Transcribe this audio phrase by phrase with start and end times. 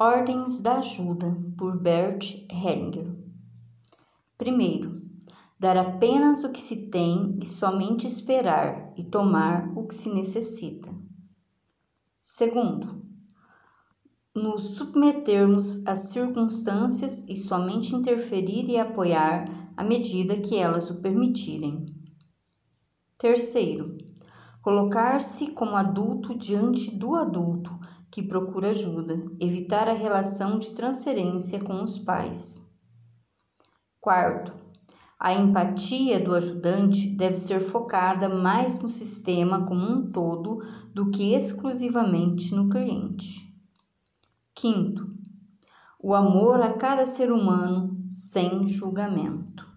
[0.00, 3.18] Ordens da ajuda, por Bert Hellinger.
[4.38, 5.02] Primeiro,
[5.58, 10.88] dar apenas o que se tem e somente esperar e tomar o que se necessita.
[12.20, 13.04] Segundo,
[14.32, 19.46] nos submetermos às circunstâncias e somente interferir e apoiar
[19.76, 21.86] à medida que elas o permitirem.
[23.18, 23.98] Terceiro,
[24.62, 27.76] colocar-se como adulto diante do adulto
[28.10, 32.68] que procura ajuda, evitar a relação de transferência com os pais.
[34.00, 34.54] Quarto,
[35.18, 40.62] a empatia do ajudante deve ser focada mais no sistema como um todo
[40.94, 43.48] do que exclusivamente no cliente.
[44.54, 45.06] Quinto,
[46.00, 49.66] o amor a cada ser humano sem julgamento.